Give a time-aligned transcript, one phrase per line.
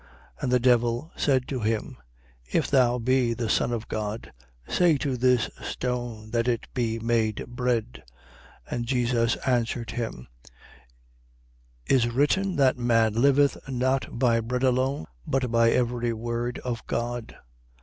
[0.37, 0.43] 4:3.
[0.43, 1.95] And the devil said to him:
[2.51, 4.33] If thou be the Son of God,
[4.67, 8.01] say to this stone that it be made bread.
[8.67, 8.73] 4:4.
[8.75, 10.27] And Jesus answered him:
[11.85, 17.35] is written that Man liveth not by bread alone, but by every word of God.